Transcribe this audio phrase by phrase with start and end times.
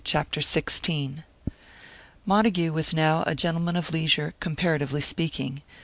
[0.03, 1.25] CHAPTER XVI
[2.25, 5.61] Montague was now a gentleman of leisure, comparatively speaking.